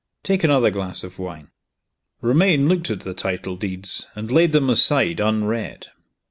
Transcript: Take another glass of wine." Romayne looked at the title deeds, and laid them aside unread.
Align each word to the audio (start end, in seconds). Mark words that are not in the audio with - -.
Take 0.23 0.43
another 0.43 0.71
glass 0.71 1.03
of 1.03 1.19
wine." 1.19 1.51
Romayne 2.21 2.67
looked 2.67 2.89
at 2.89 3.01
the 3.01 3.13
title 3.13 3.55
deeds, 3.55 4.07
and 4.15 4.31
laid 4.31 4.51
them 4.51 4.67
aside 4.67 5.19
unread. 5.19 5.89